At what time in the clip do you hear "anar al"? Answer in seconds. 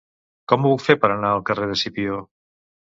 1.17-1.47